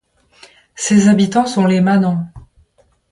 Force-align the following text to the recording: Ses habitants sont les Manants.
Ses 0.73 1.09
habitants 1.09 1.45
sont 1.45 1.67
les 1.67 1.79
Manants. 1.79 2.25